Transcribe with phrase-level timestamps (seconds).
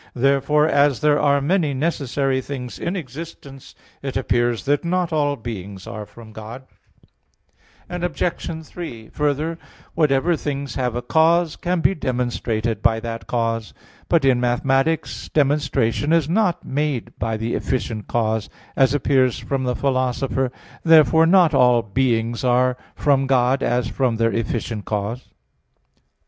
[0.15, 5.85] Therefore as there are many necessary things in existence, it appears that not all beings
[5.85, 6.63] are from God.
[7.87, 8.65] Obj.
[8.65, 9.59] 3: Further,
[9.93, 13.75] whatever things have a cause, can be demonstrated by that cause.
[14.09, 19.75] But in mathematics demonstration is not made by the efficient cause, as appears from the
[19.75, 20.49] Philosopher (Metaph.
[20.49, 25.27] iii, text 3); therefore not all beings are from God as from their efficient cause.